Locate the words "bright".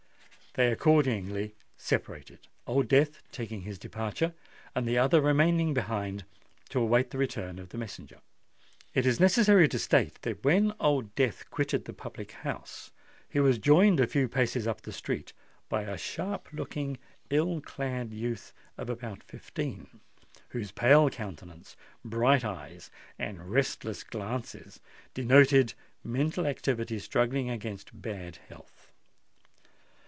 22.03-22.43